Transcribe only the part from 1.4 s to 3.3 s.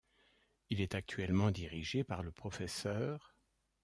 dirigé par le Pr.